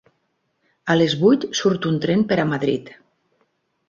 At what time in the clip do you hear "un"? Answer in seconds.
1.89-1.99